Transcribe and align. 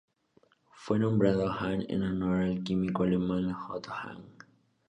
Fue 0.73 0.97
nombrado 0.97 1.47
Hahn 1.51 1.85
en 1.87 2.01
honor 2.01 2.41
al 2.41 2.63
químico 2.63 3.03
alemán 3.03 3.55
Otto 3.69 3.93
Hahn. 3.93 4.23